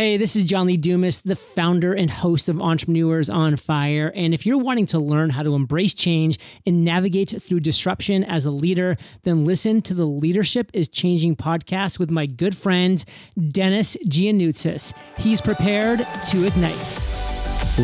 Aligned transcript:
Hey, 0.00 0.16
this 0.16 0.34
is 0.34 0.44
John 0.44 0.66
Lee 0.66 0.78
Dumas, 0.78 1.20
the 1.20 1.36
founder 1.36 1.92
and 1.92 2.10
host 2.10 2.48
of 2.48 2.58
Entrepreneurs 2.58 3.28
on 3.28 3.56
Fire. 3.56 4.10
And 4.14 4.32
if 4.32 4.46
you're 4.46 4.56
wanting 4.56 4.86
to 4.86 4.98
learn 4.98 5.28
how 5.28 5.42
to 5.42 5.54
embrace 5.54 5.92
change 5.92 6.38
and 6.64 6.86
navigate 6.86 7.34
through 7.42 7.60
disruption 7.60 8.24
as 8.24 8.46
a 8.46 8.50
leader, 8.50 8.96
then 9.24 9.44
listen 9.44 9.82
to 9.82 9.92
the 9.92 10.06
Leadership 10.06 10.70
is 10.72 10.88
Changing 10.88 11.36
podcast 11.36 11.98
with 11.98 12.10
my 12.10 12.24
good 12.24 12.56
friend, 12.56 13.04
Dennis 13.50 13.94
Giannoutsis. 14.06 14.94
He's 15.18 15.42
prepared 15.42 15.98
to 16.30 16.46
ignite. 16.46 17.29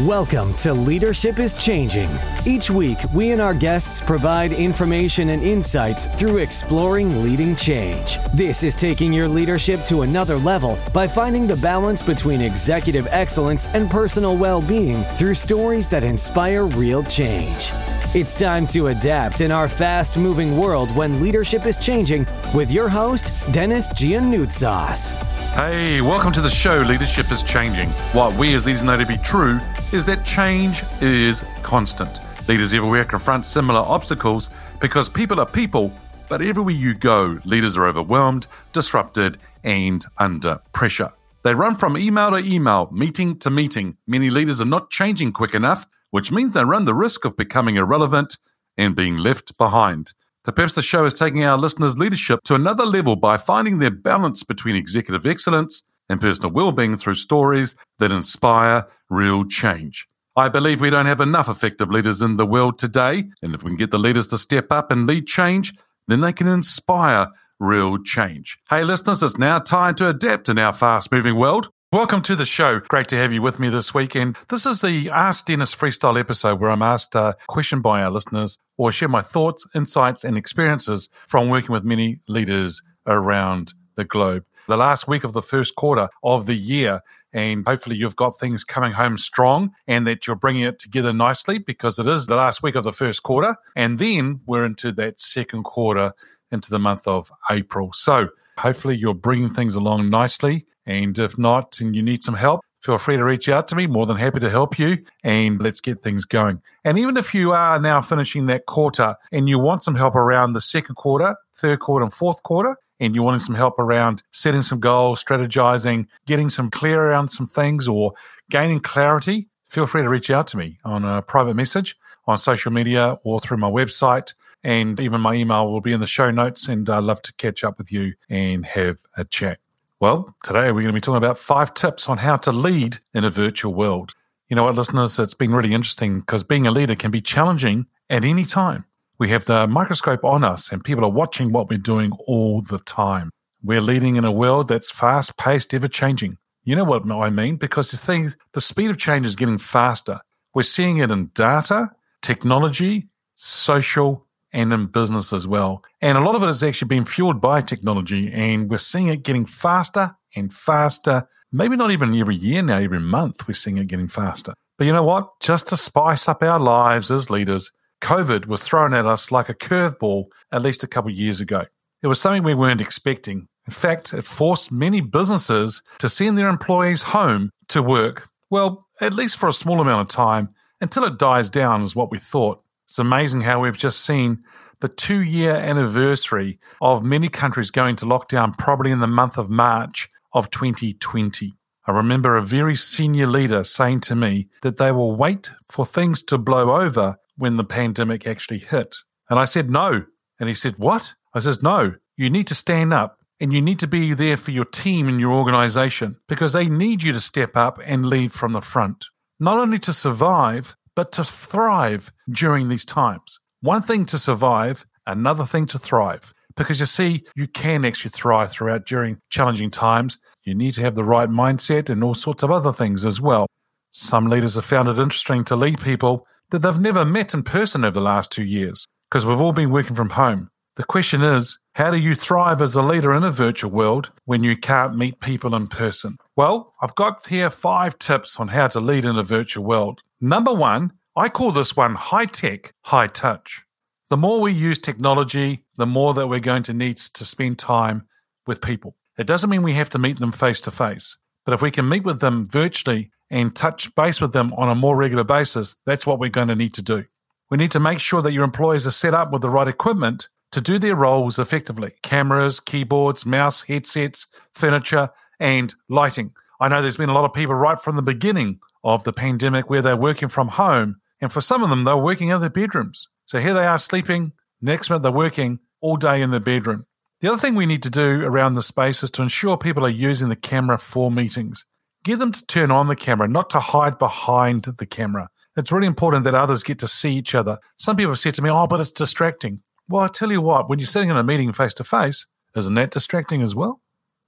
Welcome 0.05 0.53
to 0.57 0.75
Leadership 0.75 1.39
is 1.39 1.55
Changing. 1.55 2.11
Each 2.45 2.71
week, 2.71 2.99
we 3.15 3.31
and 3.31 3.41
our 3.41 3.55
guests 3.55 3.99
provide 3.99 4.53
information 4.53 5.31
and 5.31 5.43
insights 5.43 6.05
through 6.05 6.37
exploring 6.37 7.23
leading 7.23 7.57
change. 7.57 8.19
This 8.35 8.63
is 8.63 8.75
taking 8.75 9.11
your 9.11 9.27
leadership 9.27 9.83
to 9.85 10.03
another 10.03 10.37
level 10.37 10.79
by 10.93 11.09
finding 11.09 11.47
the 11.47 11.57
balance 11.57 12.03
between 12.03 12.43
executive 12.43 13.09
excellence 13.11 13.69
and 13.69 13.91
personal 13.91 14.37
well 14.37 14.61
being 14.61 15.03
through 15.15 15.35
stories 15.35 15.89
that 15.89 16.05
inspire 16.05 16.67
real 16.67 17.03
change. 17.03 17.71
It's 18.15 18.39
time 18.39 18.67
to 18.69 18.89
adapt 18.89 19.41
in 19.41 19.51
our 19.51 19.67
fast 19.67 20.19
moving 20.19 20.59
world 20.59 20.95
when 20.95 21.23
leadership 21.23 21.65
is 21.65 21.79
changing 21.79 22.27
with 22.55 22.71
your 22.71 22.91
host, 22.91 23.33
Dennis 23.51 23.89
Giannoutsas. 23.91 25.15
Hey, 25.55 26.03
welcome 26.03 26.33
to 26.33 26.43
the 26.43 26.51
show 26.51 26.83
Leadership 26.83 27.33
is 27.33 27.43
Changing. 27.43 27.89
What 28.13 28.35
we 28.35 28.53
as 28.53 28.67
leaders 28.67 28.83
know 28.83 28.97
to 28.99 29.07
be 29.07 29.17
true 29.17 29.59
is 29.93 30.05
that 30.07 30.25
change 30.27 30.83
is 31.01 31.45
constant. 31.63 32.21
Leaders 32.49 32.75
everywhere 32.75 33.05
confront 33.05 33.47
similar 33.47 33.81
obstacles 33.81 34.51
because 34.81 35.09
people 35.09 35.41
are 35.41 35.47
people, 35.47 35.93
but 36.29 36.43
everywhere 36.43 36.75
you 36.75 36.95
go, 36.95 37.39
leaders 37.45 37.77
are 37.77 37.87
overwhelmed, 37.87 38.47
disrupted, 38.73 39.39
and 39.63 40.05
under 40.19 40.61
pressure. 40.73 41.13
They 41.43 41.55
run 41.55 41.77
from 41.77 41.97
email 41.97 42.33
to 42.33 42.39
email, 42.39 42.89
meeting 42.93 43.39
to 43.39 43.51
meeting. 43.51 43.97
Many 44.07 44.31
leaders 44.31 44.61
are 44.61 44.65
not 44.65 44.91
changing 44.91 45.33
quick 45.33 45.55
enough, 45.55 45.87
which 46.11 46.33
means 46.33 46.55
they 46.55 46.65
run 46.65 46.85
the 46.85 46.95
risk 46.95 47.25
of 47.25 47.37
becoming 47.37 47.77
irrelevant 47.77 48.39
and 48.77 48.97
being 48.97 49.17
left 49.17 49.57
behind. 49.57 50.13
The 50.45 50.53
the 50.53 50.83
show 50.83 51.05
is 51.05 51.15
taking 51.15 51.45
our 51.45 51.59
listeners' 51.59 51.99
leadership 51.99 52.41
to 52.45 52.55
another 52.55 52.87
level 52.87 53.17
by 53.17 53.37
finding 53.37 53.79
their 53.79 53.91
balance 53.91 54.45
between 54.45 54.77
executive 54.77 55.27
excellence 55.27 55.83
and 56.09 56.21
personal 56.21 56.51
well-being 56.51 56.97
through 56.97 57.15
stories 57.15 57.75
that 57.99 58.13
inspire 58.13 58.87
real 59.11 59.45
change. 59.45 60.07
I 60.37 60.49
believe 60.49 60.81
we 60.81 60.91
don't 60.91 61.07
have 61.07 61.21
enough 61.21 61.49
effective 61.49 61.91
leaders 61.91 62.21
in 62.21 62.37
the 62.37 62.47
world 62.47 62.79
today, 62.79 63.25
and 63.43 63.55
if 63.55 63.63
we 63.63 63.71
can 63.71 63.79
get 63.79 63.91
the 63.91 63.99
leaders 63.99 64.27
to 64.29 64.39
step 64.39 64.71
up 64.71 64.91
and 64.91 65.07
lead 65.07 65.27
change, 65.27 65.75
then 66.09 66.21
they 66.21 66.33
can 66.33 66.47
inspire 66.47 67.29
real 67.59 67.99
change. 67.99 68.59
Hey 68.69 68.85
listeners, 68.85 69.23
it's 69.23 69.39
now 69.39 69.59
time 69.59 69.95
to 69.95 70.09
adapt 70.09 70.49
in 70.49 70.59
our 70.59 70.73
fast-moving 70.73 71.37
world. 71.37 71.71
Welcome 71.93 72.21
to 72.23 72.37
the 72.37 72.45
show. 72.45 72.81
Great 72.81 73.09
to 73.09 73.17
have 73.17 73.33
you 73.33 73.41
with 73.41 73.59
me 73.59 73.71
this 73.71 73.95
weekend. 73.95 74.37
This 74.51 74.67
is 74.67 74.83
the 74.83 75.09
Ask 75.09 75.47
Dennis 75.47 75.75
Freestyle 75.75 76.21
episode 76.21 76.61
where 76.61 76.69
I'm 76.69 76.83
asked 76.83 77.15
a 77.15 77.37
question 77.47 77.81
by 77.81 78.03
our 78.03 78.11
listeners 78.11 78.59
or 78.77 78.93
share 78.93 79.09
my 79.09 79.23
thoughts, 79.23 79.65
insights, 79.75 80.23
and 80.23 80.37
experiences 80.37 81.09
from 81.29 81.49
working 81.49 81.73
with 81.73 81.85
many 81.85 82.21
leaders 82.29 82.83
around 83.07 83.73
the 83.95 84.05
globe 84.05 84.45
the 84.69 84.77
last 84.77 85.09
week 85.09 85.25
of 85.25 85.33
the 85.33 85.43
first 85.43 85.75
quarter 85.75 86.09
of 86.23 86.47
the 86.47 86.55
year. 86.55 87.01
And 87.33 87.67
hopefully, 87.67 87.97
you've 87.97 88.17
got 88.17 88.39
things 88.39 88.65
coming 88.65 88.93
home 88.93 89.19
strong 89.19 89.73
and 89.87 90.07
that 90.07 90.27
you're 90.27 90.37
bringing 90.37 90.63
it 90.63 90.79
together 90.79 91.13
nicely 91.13 91.59
because 91.59 91.99
it 91.99 92.07
is 92.07 92.27
the 92.27 92.37
last 92.37 92.63
week 92.63 92.75
of 92.75 92.85
the 92.85 92.93
first 92.93 93.23
quarter. 93.23 93.57
And 93.75 93.99
then 93.99 94.41
we're 94.47 94.65
into 94.65 94.93
that 94.93 95.21
second 95.21 95.65
quarter 95.65 96.13
into 96.51 96.71
the 96.71 96.79
month 96.79 97.07
of 97.07 97.31
April. 97.51 97.91
So, 97.93 98.29
hopefully, 98.59 98.97
you're 98.97 99.15
bringing 99.15 99.51
things 99.51 99.75
along 99.75 100.09
nicely. 100.09 100.65
And 100.87 101.19
if 101.19 101.37
not, 101.37 101.81
and 101.81 101.95
you 101.95 102.03
need 102.03 102.23
some 102.23 102.37
help, 102.37 102.61
feel 102.87 102.99
free 102.99 103.17
to 103.17 103.25
reach 103.25 103.49
out 103.49 103.67
to 103.67 103.75
me. 103.75 103.89
More 103.89 104.07
than 104.07 104.17
happy 104.17 104.39
to 104.39 104.49
help 104.49 104.79
you 104.79 104.99
and 105.25 105.61
let's 105.61 105.81
get 105.81 106.03
things 106.03 106.25
going. 106.25 106.63
And 106.85 106.99
even 107.01 107.17
if 107.17 107.35
you 107.35 107.51
are 107.51 107.81
now 107.81 108.01
finishing 108.01 108.47
that 108.47 108.67
quarter 108.67 109.17
and 109.33 109.49
you 109.49 109.59
want 109.59 109.83
some 109.83 109.97
help 109.97 110.15
around 110.15 110.53
the 110.53 110.61
second 110.61 110.95
quarter, 110.95 111.35
third 111.53 111.81
quarter, 111.81 112.05
and 112.05 112.15
fourth 112.15 112.45
quarter, 112.45 112.77
and 113.01 113.15
you're 113.15 113.25
wanting 113.25 113.41
some 113.41 113.57
help 113.57 113.81
around 113.81 114.23
setting 114.31 114.63
some 114.63 114.79
goals, 114.79 115.23
strategizing, 115.23 116.07
getting 116.27 116.49
some 116.49 116.71
clear 116.71 117.03
around 117.03 117.31
some 117.31 117.47
things, 117.47 117.89
or 117.89 118.13
gaining 118.51 118.81
clarity, 118.81 119.49
feel 119.69 119.87
free 119.87 120.03
to 120.03 120.09
reach 120.09 120.31
out 120.31 120.47
to 120.47 120.57
me 120.57 120.79
on 120.85 121.05
a 121.05 121.23
private 121.23 121.55
message 121.55 121.97
on 122.29 122.39
social 122.39 122.71
media 122.71 123.19
or 123.25 123.41
through 123.41 123.59
my 123.59 123.71
website. 123.71 124.33
And 124.63 124.99
even 125.01 125.21
my 125.21 125.35
email 125.35 125.71
will 125.71 125.81
be 125.81 125.93
in 125.93 126.01
the 126.01 126.07
show 126.07 126.31
notes. 126.31 126.69
And 126.69 126.89
I'd 126.89 127.03
love 127.03 127.21
to 127.23 127.35
catch 127.35 127.65
up 127.65 127.79
with 127.79 127.93
you 127.93 128.15
and 128.31 128.65
have 128.65 128.99
a 129.17 129.25
chat. 129.25 129.59
Well, 129.99 130.37
today 130.45 130.73
we're 130.73 130.83
going 130.83 130.89
to 130.89 130.93
be 130.93 131.01
talking 131.01 131.17
about 131.17 131.39
five 131.39 131.73
tips 131.73 132.07
on 132.07 132.19
how 132.19 132.37
to 132.37 132.53
lead 132.53 132.99
in 133.15 133.25
a 133.25 133.31
virtual 133.31 133.73
world. 133.73 134.13
You 134.47 134.55
know 134.55 134.65
what, 134.65 134.75
listeners? 134.75 135.19
It's 135.19 135.33
been 135.33 135.55
really 135.55 135.73
interesting 135.73 136.21
because 136.21 136.45
being 136.45 136.67
a 136.67 136.71
leader 136.71 136.95
can 136.95 137.11
be 137.11 137.23
challenging 137.23 137.87
at 138.11 138.23
any 138.23 138.45
time. 138.45 138.85
We 139.19 139.31
have 139.31 139.47
the 139.47 139.67
microscope 139.67 140.23
on 140.23 140.45
us, 140.45 140.71
and 140.71 140.85
people 140.85 141.03
are 141.03 141.11
watching 141.11 141.51
what 141.51 141.71
we're 141.71 141.79
doing 141.79 142.13
all 142.27 142.61
the 142.61 142.79
time. 142.81 143.31
We're 143.63 143.81
leading 143.81 144.17
in 144.17 144.27
a 144.27 144.31
world 144.31 144.69
that's 144.69 144.91
fast 144.91 145.39
paced, 145.39 145.73
ever 145.73 145.89
changing. 145.89 146.37
You 146.63 146.77
know 146.77 146.85
what 146.85 147.11
I 147.11 147.31
mean? 147.31 147.57
Because 147.57 147.91
the 147.91 147.97
thing, 147.97 148.35
the 148.53 148.61
speed 148.61 148.91
of 148.91 148.99
change 148.99 149.25
is 149.25 149.35
getting 149.35 149.57
faster. 149.57 150.21
We're 150.53 150.65
seeing 150.65 150.99
it 150.99 151.11
in 151.11 151.31
data, 151.33 151.93
technology, 152.21 153.09
social, 153.35 154.26
and 154.53 154.73
in 154.73 154.87
business 154.87 155.33
as 155.33 155.47
well. 155.47 155.85
And 156.01 156.17
a 156.17 156.21
lot 156.21 156.35
of 156.35 156.43
it 156.43 156.49
is 156.49 156.63
actually 156.63 156.89
being 156.89 157.05
fueled 157.05 157.41
by 157.41 157.61
technology, 157.61 158.33
and 158.33 158.71
we're 158.71 158.79
seeing 158.79 159.09
it 159.09 159.23
getting 159.23 159.47
faster 159.47 160.17
and 160.35 160.53
faster. 160.53 161.29
Maybe 161.53 161.77
not 161.77 161.91
even 161.91 162.15
every 162.15 162.37
year 162.37 162.63
now, 162.63 162.79
every 162.79 163.01
month, 163.01 163.47
we're 163.47 163.55
seeing 163.55 163.79
it 163.79 163.87
getting 163.87 164.09
faster. 164.09 164.55
But 164.79 164.87
you 164.87 164.93
know 164.93 165.05
what? 165.05 165.41
Just 165.41 165.69
to 165.69 165.77
spice 165.77 166.29
up 166.29 166.43
our 166.43 166.61
lives 166.61 167.11
as 167.11 167.31
leaders, 167.31 167.73
COVID 168.03 168.47
was 168.47 168.63
thrown 168.63 168.93
at 168.95 169.07
us 169.07 169.33
like 169.33 169.49
a 169.49 169.55
curveball 169.55 170.27
at 170.53 170.63
least 170.63 170.85
a 170.85 170.87
couple 170.87 171.11
of 171.11 171.17
years 171.17 171.41
ago. 171.41 171.65
It 172.03 172.09
was 172.09 172.21
something 172.21 172.43
we 172.43 172.55
weren't 172.55 172.81
expecting. 172.81 173.49
In 173.67 173.73
fact, 173.73 174.13
it 174.13 174.23
forced 174.23 174.71
many 174.71 175.01
businesses 175.01 175.83
to 175.99 176.09
send 176.09 176.37
their 176.37 176.49
employees 176.49 177.03
home 177.03 177.51
to 177.69 177.83
work, 177.83 178.29
well, 178.51 178.87
at 179.01 179.15
least 179.15 179.39
for 179.39 179.49
a 179.49 179.53
small 179.53 179.81
amount 179.81 180.03
of 180.03 180.09
time 180.09 180.51
until 180.81 181.05
it 181.05 181.19
dies 181.19 181.51
down, 181.51 181.83
is 181.83 181.97
what 181.97 182.11
we 182.11 182.19
thought. 182.19 182.63
It's 182.87 182.99
amazing 183.01 183.41
how 183.41 183.61
we've 183.61 183.77
just 183.77 184.01
seen 184.05 184.45
the 184.81 184.89
two 184.89 185.21
year 185.21 185.53
anniversary 185.53 186.61
of 186.81 187.05
many 187.05 187.29
countries 187.29 187.71
going 187.71 187.97
to 187.97 188.07
lockdown, 188.07 188.57
probably 188.57 188.93
in 188.93 189.01
the 189.01 189.07
month 189.07 189.39
of 189.39 189.51
March 189.51 190.09
of 190.33 190.51
2020. 190.51 191.55
I 191.89 191.93
remember 191.93 192.37
a 192.37 192.45
very 192.45 192.77
senior 192.77 193.27
leader 193.27 193.65
saying 193.65 194.01
to 194.01 194.15
me 194.15 194.49
that 194.63 194.77
they 194.77 194.93
will 194.93 195.17
wait 195.17 195.51
for 195.69 195.85
things 195.85 196.23
to 196.25 196.39
blow 196.39 196.81
over 196.81 197.17
when 197.37 197.57
the 197.57 197.65
pandemic 197.65 198.27
actually 198.27 198.59
hit. 198.59 198.97
And 199.29 199.39
I 199.39 199.45
said, 199.47 199.71
no. 199.71 200.05
And 200.39 200.49
he 200.49 200.55
said, 200.55 200.79
what? 200.79 201.15
I 201.35 201.41
says, 201.41 201.63
no, 201.63 201.95
you 202.17 202.31
need 202.31 202.47
to 202.49 202.55
stand 202.55 202.93
up 202.93 203.19
and 203.41 203.53
you 203.53 203.61
need 203.61 203.79
to 203.81 203.87
be 203.87 204.15
there 204.15 204.37
for 204.37 204.51
your 204.53 204.65
team 204.65 205.09
and 205.09 205.21
your 205.21 205.33
organization 205.33 206.17
because 206.29 206.53
they 206.53 206.69
need 206.69 207.03
you 207.03 207.13
to 207.13 207.21
step 207.21 207.57
up 207.57 207.81
and 207.85 208.07
lead 208.07 208.33
from 208.33 208.53
the 208.53 208.61
front, 208.61 209.07
not 209.39 209.59
only 209.59 209.79
to 209.81 209.93
survive, 209.93 210.77
but 210.97 211.13
to 211.13 211.23
thrive 211.23 212.11
during 212.31 212.69
these 212.69 212.85
times. 212.85 213.39
One 213.61 213.83
thing 213.83 214.07
to 214.07 214.19
survive, 214.19 214.85
another 215.07 215.47
thing 215.47 215.67
to 215.67 215.79
thrive. 215.79 216.35
Because 216.57 216.81
you 216.81 216.87
see, 216.87 217.25
you 217.37 217.47
can 217.47 217.85
actually 217.85 218.11
thrive 218.11 218.51
throughout 218.51 218.87
during 218.87 219.21
challenging 219.29 219.71
times. 219.71 220.19
You 220.45 220.55
need 220.55 220.73
to 220.75 220.83
have 220.83 220.95
the 220.95 221.05
right 221.05 221.29
mindset 221.29 221.91
and 221.91 222.03
all 222.03 222.15
sorts 222.15 222.43
of 222.43 222.51
other 222.51 222.73
things 222.73 223.05
as 223.05 223.21
well. 223.21 223.47
Some 223.93 224.27
leaders 224.27 224.55
have 224.57 224.65
found 224.65 224.89
it 224.89 224.99
interesting 224.99 225.45
to 225.45 225.57
lead 225.57 225.81
people 225.81 226.27
that 226.51 226.61
they've 226.61 226.81
never 226.81 227.05
met 227.05 227.35
in 227.35 227.43
person 227.43 227.85
over 227.85 227.95
the 227.95 228.01
last 228.01 228.33
two 228.33 228.45
years 228.45 228.87
because 229.11 229.27
we've 229.27 229.41
all 229.41 229.53
been 229.53 229.71
working 229.71 229.97
from 229.97 230.11
home. 230.11 230.49
The 230.77 230.85
question 230.85 231.23
is, 231.23 231.59
how 231.75 231.91
do 231.91 231.97
you 231.97 232.15
thrive 232.15 232.61
as 232.61 232.75
a 232.75 232.83
leader 232.83 233.15
in 233.15 233.25
a 233.25 233.31
virtual 233.31 233.71
world 233.71 234.13
when 234.27 234.43
you 234.45 234.57
can't 234.57 234.97
meet 234.97 235.21
people 235.21 235.55
in 235.55 235.69
person? 235.69 236.19
Well, 236.37 236.75
I've 236.83 236.95
got 236.95 237.27
here 237.27 237.49
five 237.49 237.99
tips 237.99 238.39
on 238.39 238.49
how 238.49 238.69
to 238.69 238.81
lead 238.81 239.07
in 239.07 239.17
a 239.17 239.23
virtual 239.23 239.65
world. 239.65 240.03
Number 240.21 240.55
one, 240.55 240.93
I 241.15 241.29
call 241.29 241.53
this 241.53 241.77
one 241.77 241.95
high 241.95 242.25
tech, 242.25 242.73
high 242.83 243.07
touch. 243.07 243.65
The 244.09 244.17
more 244.17 244.41
we 244.41 244.53
use 244.53 244.79
technology, 244.79 245.65
the 245.77 245.85
more 245.87 246.15
that 246.15 246.29
we're 246.29 246.41
going 246.41 246.63
to 246.65 246.73
need 246.73 246.97
to 246.97 247.25
spend 247.25 247.59
time 247.59 248.07
with 248.47 248.63
people. 248.63 248.97
It 249.19 249.27
doesn't 249.27 249.51
mean 249.51 249.63
we 249.63 249.75
have 249.75 249.91
to 249.91 249.99
meet 249.99 250.19
them 250.19 250.33
face 250.33 250.61
to 250.63 250.71
face, 250.71 251.19
but 251.45 251.53
if 251.53 251.61
we 251.61 251.71
can 251.71 251.89
meet 251.89 252.05
with 252.05 252.21
them 252.21 252.49
virtually 252.49 253.11
and 253.31 253.55
touch 253.55 253.95
base 253.95 254.21
with 254.21 254.33
them 254.33 254.55
on 254.55 254.71
a 254.71 254.75
more 254.75 254.97
regular 254.97 255.25
basis, 255.25 255.77
that's 255.85 256.07
what 256.07 256.19
we're 256.19 256.31
going 256.31 256.49
to 256.49 256.57
need 256.57 256.73
to 256.75 256.83
do. 256.83 257.05
We 257.51 257.59
need 257.59 257.73
to 257.73 257.81
make 257.81 258.01
sure 258.01 258.23
that 258.23 258.33
your 258.33 258.45
employees 258.45 258.87
are 258.87 258.93
set 258.93 259.13
up 259.13 259.33
with 259.33 259.43
the 259.43 259.51
right 259.51 259.69
equipment 259.69 260.29
to 260.53 260.61
do 260.63 260.79
their 260.79 260.97
roles 260.97 261.39
effectively 261.39 261.93
cameras, 262.03 262.61
keyboards, 262.61 263.27
mouse, 263.27 263.63
headsets, 263.63 264.29
furniture, 264.53 265.11
and 265.39 265.75
lighting. 265.89 266.33
I 266.59 266.69
know 266.69 266.81
there's 266.81 266.97
been 266.97 267.11
a 267.11 267.15
lot 267.15 267.25
of 267.25 267.35
people 267.35 267.55
right 267.55 267.79
from 267.79 267.97
the 267.97 268.03
beginning 268.03 268.61
of 268.87 269.05
the 269.05 269.13
pandemic 269.13 269.69
where 269.69 269.83
they're 269.83 269.97
working 269.97 270.29
from 270.29 270.49
home, 270.49 270.97
and 271.21 271.33
for 271.33 271.41
some 271.41 271.63
of 271.63 271.69
them, 271.69 271.85
they're 271.85 271.97
working 271.97 272.29
in 272.29 272.41
their 272.41 272.49
bedrooms. 272.49 273.07
So 273.27 273.41
here 273.41 273.53
they 273.53 273.67
are 273.67 273.79
sleeping, 273.79 274.33
next 274.63 274.89
minute 274.89 275.03
they're 275.03 275.13
working 275.13 275.59
all 275.81 275.97
day 275.97 276.23
in 276.23 276.31
their 276.31 276.41
bedroom. 276.41 276.87
The 277.21 277.29
other 277.29 277.39
thing 277.39 277.55
we 277.55 277.67
need 277.67 277.83
to 277.83 277.91
do 277.91 278.23
around 278.25 278.55
the 278.55 278.63
space 278.63 279.03
is 279.03 279.11
to 279.13 279.23
ensure 279.23 279.59
people 279.59 279.85
are 279.85 279.91
using 279.91 280.29
the 280.29 280.37
camera 280.37 280.79
for 280.79 281.11
meetings 281.11 281.65
Get 282.07 282.21
them 282.21 282.31
to 282.31 282.47
turn 282.47 282.71
on 282.71 282.87
the 282.87 282.95
camera, 282.95 283.27
not 283.27 283.51
to 283.51 283.59
hide 283.59 283.99
behind 283.99 284.63
the 284.63 284.87
camera. 284.87 285.29
It's 285.57 285.73
really 285.73 285.89
important 285.89 286.23
that 286.23 286.37
others 286.37 286.63
get 286.63 286.79
to 286.79 286.87
see 286.87 287.11
each 287.17 287.35
other. 287.35 287.59
Some 287.79 287.97
people 287.97 288.13
have 288.13 288.21
said 288.21 288.35
to 288.35 288.43
me, 288.43 288.49
Oh, 288.49 288.69
but 288.69 288.79
it's 288.79 288.93
distracting. 288.93 289.63
Well, 289.89 290.05
I 290.05 290.07
tell 290.07 290.31
you 290.31 290.41
what, 290.41 290.71
when 290.71 290.79
you're 290.79 290.87
sitting 290.87 291.11
in 291.11 291.17
a 291.17 291.25
meeting 291.25 291.53
face 291.53 291.75
to 291.75 291.85
face, 291.85 292.27
isn't 292.55 292.75
that 292.75 292.93
distracting 292.93 293.43
as 293.43 293.57
well? 293.57 293.81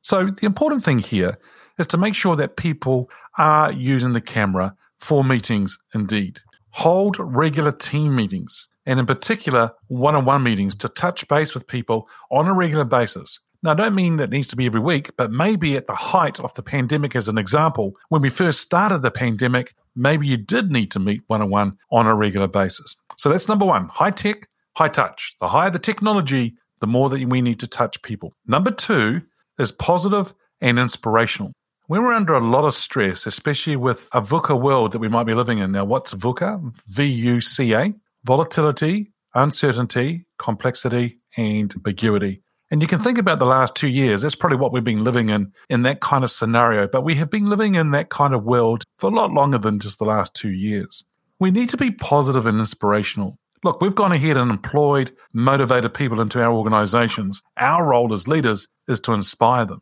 So 0.03 0.27
the 0.27 0.45
important 0.45 0.83
thing 0.83 0.99
here 0.99 1.39
is 1.79 1.87
to 1.89 1.97
make 1.97 2.17
sure 2.17 2.35
that 2.35 2.57
people 2.57 3.11
are 3.39 3.73
using 3.73 4.13
the 4.13 4.21
camera 4.21 4.75
for 4.99 5.25
meetings 5.25 5.79
indeed. 5.95 6.41
Hold 6.71 7.17
regular 7.19 7.73
team 7.73 8.15
meetings 8.15 8.69
and 8.85 8.99
in 8.99 9.07
particular 9.07 9.73
one 9.87 10.15
on 10.15 10.25
one 10.25 10.43
meetings 10.43 10.75
to 10.77 10.89
touch 10.89 11.29
base 11.29 11.55
with 11.55 11.67
people 11.67 12.09
on 12.31 12.49
a 12.49 12.55
regular 12.55 12.85
basis. 12.85 13.41
Now, 13.63 13.73
I 13.73 13.75
don't 13.75 13.95
mean 13.95 14.17
that 14.17 14.31
needs 14.31 14.47
to 14.49 14.57
be 14.57 14.67
every 14.67 14.81
week, 14.81 15.11
but 15.17 15.33
maybe 15.33 15.77
at 15.77 15.89
the 15.89 15.95
height 15.95 16.39
of 16.39 16.55
the 16.55 16.63
pandemic, 16.63 17.17
as 17.17 17.29
an 17.29 17.39
example, 17.39 17.97
when 18.09 18.23
we 18.23 18.29
first 18.29 18.61
started 18.61 19.03
the 19.03 19.11
pandemic, 19.11 19.75
maybe 19.97 20.29
you 20.29 20.37
did 20.37 20.71
need 20.71 20.93
to 20.93 21.01
meet 21.01 21.23
one 21.27 21.43
on 21.43 21.51
one 21.51 21.77
on 21.91 22.07
a 22.07 22.15
regular 22.15 22.47
basis. 22.47 22.97
So 23.17 23.31
that's 23.31 23.49
number 23.49 23.67
one 23.67 23.89
high 23.89 24.13
tech, 24.13 24.49
high 24.77 24.89
touch. 24.89 25.35
The 25.41 25.49
higher 25.49 25.71
the 25.71 25.81
technology, 25.81 26.55
the 26.81 26.87
more 26.87 27.09
that 27.11 27.25
we 27.29 27.43
need 27.43 27.59
to 27.61 27.67
touch 27.67 28.01
people. 28.03 28.33
Number 28.47 28.71
two 28.71 29.23
is 29.59 29.73
positive 29.73 30.35
and 30.61 30.79
inspirational. 30.79 31.53
When 31.89 32.03
we're 32.03 32.13
under 32.13 32.35
a 32.35 32.41
lot 32.41 32.67
of 32.67 32.75
stress, 32.75 33.25
especially 33.25 33.75
with 33.75 34.11
a 34.13 34.21
VUCA 34.21 34.61
world 34.61 34.93
that 34.93 34.99
we 34.99 35.09
might 35.09 35.25
be 35.25 35.33
living 35.33 35.57
in 35.57 35.73
now, 35.73 35.87
what's 35.87 36.13
VUCA? 36.13 36.75
V 36.87 37.05
U 37.05 37.41
C 37.41 37.73
A. 37.73 37.95
Volatility, 38.25 39.15
uncertainty, 39.35 40.27
complexity, 40.37 41.21
and 41.39 41.75
ambiguity. 41.75 42.43
And 42.71 42.83
you 42.83 42.89
can 42.89 42.99
think 42.99 43.17
about 43.17 43.39
the 43.39 43.47
last 43.47 43.75
two 43.75 43.89
years. 43.89 44.21
That's 44.21 44.35
probably 44.35 44.59
what 44.59 44.71
we've 44.71 44.85
been 44.85 45.03
living 45.03 45.31
in, 45.31 45.55
in 45.71 45.81
that 45.85 46.01
kind 46.01 46.25
of 46.25 46.31
scenario. 46.31 46.87
But 46.89 47.05
we 47.05 47.15
have 47.15 47.31
been 47.31 47.49
living 47.49 47.75
in 47.75 47.93
that 47.93 48.11
kind 48.11 48.35
of 48.35 48.45
world 48.45 48.85
for 48.99 49.07
a 49.07 49.15
lot 49.15 49.33
longer 49.33 49.57
than 49.57 49.81
just 49.81 49.99
the 49.99 50.05
last 50.05 50.35
two 50.35 50.51
years. 50.51 51.05
We 51.41 51.51
need 51.51 51.71
to 51.71 51.79
be 51.79 51.91
positive 51.91 52.45
and 52.45 52.59
inspirational. 52.59 53.39
Look, 53.65 53.81
we've 53.81 53.95
gone 53.95 54.13
ahead 54.13 54.37
and 54.37 54.51
employed 54.51 55.17
motivated 55.33 55.95
people 55.95 56.21
into 56.21 56.43
our 56.43 56.53
organizations. 56.53 57.41
Our 57.57 57.87
role 57.87 58.13
as 58.13 58.29
leaders 58.29 58.69
is 58.87 59.01
to 59.01 59.15
inspire 59.15 59.65
them. 59.65 59.81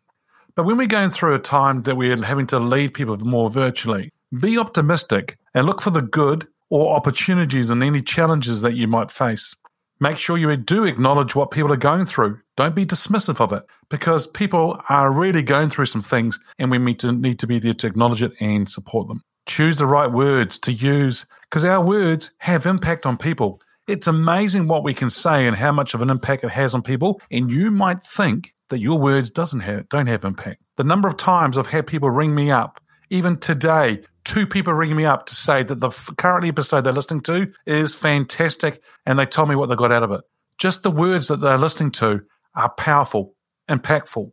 But 0.56 0.64
when 0.64 0.78
we're 0.78 0.86
going 0.86 1.10
through 1.10 1.34
a 1.34 1.38
time 1.38 1.82
that 1.82 1.98
we're 1.98 2.16
having 2.16 2.46
to 2.46 2.58
lead 2.58 2.94
people 2.94 3.14
more 3.18 3.50
virtually, 3.50 4.10
be 4.40 4.56
optimistic 4.56 5.36
and 5.52 5.66
look 5.66 5.82
for 5.82 5.90
the 5.90 6.00
good 6.00 6.48
or 6.70 6.96
opportunities 6.96 7.70
in 7.70 7.82
any 7.82 8.00
challenges 8.00 8.62
that 8.62 8.72
you 8.72 8.88
might 8.88 9.10
face. 9.10 9.54
Make 10.00 10.16
sure 10.16 10.38
you 10.38 10.56
do 10.56 10.84
acknowledge 10.84 11.34
what 11.34 11.50
people 11.50 11.74
are 11.74 11.76
going 11.76 12.06
through. 12.06 12.40
Don't 12.56 12.74
be 12.74 12.86
dismissive 12.86 13.38
of 13.38 13.52
it 13.52 13.64
because 13.90 14.26
people 14.26 14.80
are 14.88 15.12
really 15.12 15.42
going 15.42 15.68
through 15.68 15.86
some 15.86 16.00
things 16.00 16.40
and 16.58 16.70
we 16.70 16.78
need 16.78 17.00
to, 17.00 17.12
need 17.12 17.38
to 17.40 17.46
be 17.46 17.58
there 17.58 17.74
to 17.74 17.86
acknowledge 17.86 18.22
it 18.22 18.32
and 18.40 18.68
support 18.68 19.08
them. 19.08 19.20
Choose 19.44 19.76
the 19.76 19.86
right 19.86 20.10
words 20.10 20.58
to 20.60 20.72
use 20.72 21.26
because 21.42 21.64
our 21.64 21.84
words 21.84 22.30
have 22.38 22.64
impact 22.64 23.04
on 23.04 23.18
people. 23.18 23.60
It's 23.86 24.06
amazing 24.06 24.68
what 24.68 24.84
we 24.84 24.94
can 24.94 25.10
say 25.10 25.46
and 25.46 25.54
how 25.54 25.72
much 25.72 25.92
of 25.92 26.00
an 26.00 26.08
impact 26.08 26.44
it 26.44 26.50
has 26.50 26.74
on 26.74 26.80
people. 26.80 27.20
And 27.30 27.50
you 27.50 27.70
might 27.70 28.02
think 28.02 28.54
that 28.68 28.80
your 28.80 28.98
words 28.98 29.30
doesn't 29.30 29.60
have 29.60 29.88
don't 29.88 30.06
have 30.06 30.24
impact. 30.24 30.62
The 30.76 30.84
number 30.84 31.08
of 31.08 31.16
times 31.16 31.56
I've 31.56 31.68
had 31.68 31.86
people 31.86 32.10
ring 32.10 32.34
me 32.34 32.50
up, 32.50 32.80
even 33.10 33.38
today, 33.38 34.02
two 34.24 34.46
people 34.46 34.72
ring 34.74 34.96
me 34.96 35.04
up 35.04 35.26
to 35.26 35.34
say 35.34 35.62
that 35.62 35.80
the 35.80 35.90
current 36.18 36.46
episode 36.46 36.82
they're 36.82 36.92
listening 36.92 37.22
to 37.22 37.52
is 37.66 37.94
fantastic, 37.94 38.82
and 39.04 39.18
they 39.18 39.26
tell 39.26 39.46
me 39.46 39.54
what 39.54 39.68
they 39.68 39.76
got 39.76 39.92
out 39.92 40.02
of 40.02 40.12
it. 40.12 40.22
Just 40.58 40.82
the 40.82 40.90
words 40.90 41.28
that 41.28 41.40
they're 41.40 41.58
listening 41.58 41.92
to 41.92 42.22
are 42.54 42.70
powerful, 42.70 43.34
impactful. 43.70 44.32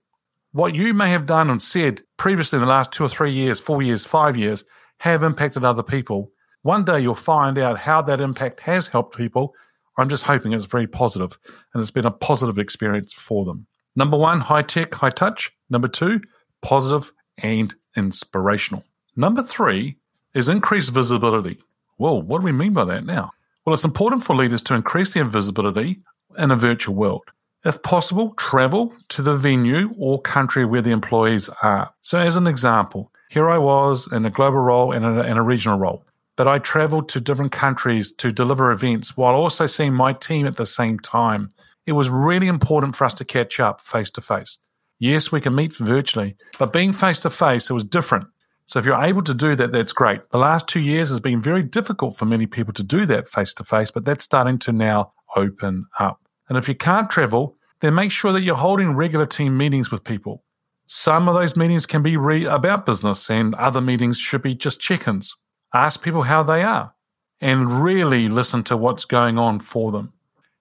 What 0.51 0.75
you 0.75 0.93
may 0.93 1.09
have 1.09 1.25
done 1.25 1.49
and 1.49 1.61
said 1.61 2.01
previously 2.17 2.57
in 2.57 2.61
the 2.61 2.67
last 2.67 2.91
two 2.91 3.03
or 3.03 3.09
three 3.09 3.31
years, 3.31 3.59
four 3.59 3.81
years, 3.81 4.05
five 4.05 4.37
years, 4.37 4.63
have 4.99 5.23
impacted 5.23 5.63
other 5.63 5.83
people. 5.83 6.31
One 6.61 6.85
day 6.85 7.01
you'll 7.01 7.15
find 7.15 7.57
out 7.57 7.79
how 7.79 8.01
that 8.03 8.21
impact 8.21 8.61
has 8.61 8.87
helped 8.87 9.17
people. 9.17 9.53
I'm 9.97 10.09
just 10.09 10.23
hoping 10.23 10.53
it's 10.53 10.65
very 10.65 10.87
positive 10.87 11.37
and 11.73 11.81
it's 11.81 11.91
been 11.91 12.05
a 12.05 12.11
positive 12.11 12.57
experience 12.57 13.13
for 13.13 13.45
them. 13.45 13.67
Number 13.95 14.17
one, 14.17 14.41
high 14.41 14.63
tech, 14.63 14.93
high 14.93 15.09
touch. 15.09 15.51
Number 15.69 15.87
two, 15.87 16.21
positive 16.61 17.13
and 17.37 17.73
inspirational. 17.95 18.83
Number 19.15 19.43
three 19.43 19.97
is 20.33 20.49
increased 20.49 20.91
visibility. 20.91 21.59
Well, 21.97 22.21
what 22.21 22.39
do 22.39 22.45
we 22.45 22.51
mean 22.51 22.73
by 22.73 22.85
that 22.85 23.05
now? 23.05 23.31
Well, 23.65 23.73
it's 23.73 23.85
important 23.85 24.23
for 24.23 24.35
leaders 24.35 24.61
to 24.63 24.73
increase 24.73 25.13
their 25.13 25.23
visibility 25.23 26.01
in 26.37 26.51
a 26.51 26.55
virtual 26.55 26.95
world. 26.95 27.23
If 27.63 27.81
possible, 27.81 28.33
travel 28.37 28.93
to 29.09 29.21
the 29.21 29.37
venue 29.37 29.93
or 29.97 30.21
country 30.21 30.65
where 30.65 30.81
the 30.81 30.91
employees 30.91 31.49
are. 31.61 31.93
So, 32.01 32.17
as 32.19 32.35
an 32.35 32.47
example, 32.47 33.11
here 33.29 33.49
I 33.49 33.57
was 33.57 34.11
in 34.11 34.25
a 34.25 34.29
global 34.29 34.59
role 34.59 34.91
and 34.91 35.05
a, 35.05 35.21
and 35.21 35.39
a 35.39 35.41
regional 35.41 35.79
role, 35.79 36.03
but 36.35 36.47
I 36.47 36.59
traveled 36.59 37.07
to 37.09 37.21
different 37.21 37.53
countries 37.53 38.11
to 38.13 38.31
deliver 38.31 38.71
events 38.71 39.15
while 39.15 39.35
also 39.35 39.65
seeing 39.65 39.93
my 39.93 40.11
team 40.11 40.45
at 40.45 40.57
the 40.57 40.65
same 40.65 40.99
time 40.99 41.51
it 41.85 41.93
was 41.93 42.09
really 42.09 42.47
important 42.47 42.95
for 42.95 43.05
us 43.05 43.13
to 43.15 43.25
catch 43.25 43.59
up 43.59 43.81
face 43.81 44.09
to 44.11 44.21
face. 44.21 44.57
Yes, 44.99 45.31
we 45.31 45.41
can 45.41 45.55
meet 45.55 45.73
virtually, 45.73 46.37
but 46.57 46.71
being 46.71 46.93
face 46.93 47.19
to 47.19 47.29
face, 47.29 47.69
it 47.69 47.73
was 47.73 47.83
different. 47.83 48.27
So 48.65 48.79
if 48.79 48.85
you're 48.85 49.03
able 49.03 49.23
to 49.23 49.33
do 49.33 49.55
that, 49.55 49.71
that's 49.71 49.91
great. 49.91 50.29
The 50.29 50.37
last 50.37 50.67
two 50.67 50.79
years 50.79 51.09
has 51.09 51.19
been 51.19 51.41
very 51.41 51.63
difficult 51.63 52.15
for 52.15 52.25
many 52.25 52.47
people 52.47 52.73
to 52.73 52.83
do 52.83 53.05
that 53.07 53.27
face 53.27 53.53
to 53.55 53.63
face, 53.63 53.91
but 53.91 54.05
that's 54.05 54.23
starting 54.23 54.57
to 54.59 54.71
now 54.71 55.13
open 55.35 55.83
up. 55.99 56.21
And 56.47 56.57
if 56.57 56.69
you 56.69 56.75
can't 56.75 57.09
travel, 57.09 57.57
then 57.81 57.95
make 57.95 58.11
sure 58.11 58.31
that 58.31 58.43
you're 58.43 58.55
holding 58.55 58.95
regular 58.95 59.25
team 59.25 59.57
meetings 59.57 59.91
with 59.91 60.05
people. 60.05 60.43
Some 60.85 61.27
of 61.27 61.35
those 61.35 61.57
meetings 61.57 61.85
can 61.85 62.03
be 62.03 62.15
re- 62.15 62.45
about 62.45 62.85
business, 62.85 63.29
and 63.29 63.55
other 63.55 63.81
meetings 63.81 64.17
should 64.17 64.41
be 64.41 64.55
just 64.55 64.79
check 64.79 65.07
ins. 65.07 65.35
Ask 65.73 66.01
people 66.01 66.23
how 66.23 66.43
they 66.43 66.63
are 66.63 66.93
and 67.41 67.83
really 67.83 68.29
listen 68.29 68.63
to 68.63 68.77
what's 68.77 69.03
going 69.03 69.37
on 69.37 69.59
for 69.59 69.91
them 69.91 70.13